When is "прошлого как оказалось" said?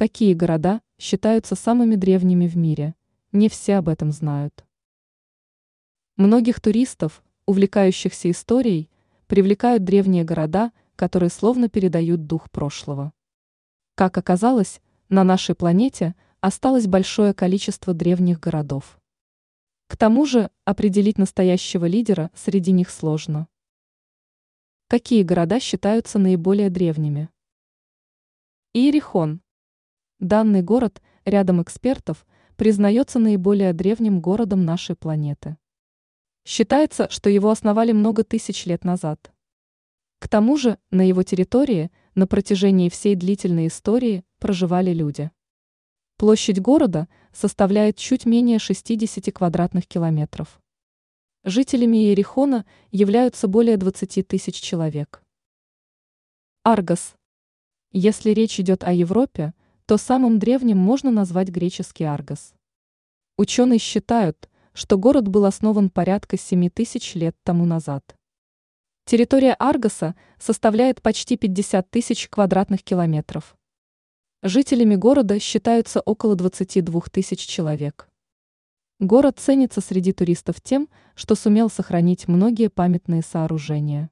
12.50-14.80